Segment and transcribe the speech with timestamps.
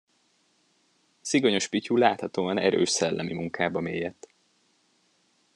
[1.21, 4.27] Szigonyos Pityu láthatóan erős szellemi munkába mélyedt.